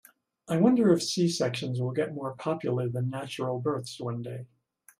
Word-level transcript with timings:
I 0.47 0.57
wonder 0.57 0.91
if 0.93 1.03
C-sections 1.03 1.79
will 1.79 1.91
get 1.91 2.15
more 2.15 2.33
popular 2.33 2.89
than 2.89 3.11
natural 3.11 3.59
births 3.59 3.99
one 3.99 4.23
day. 4.23 4.47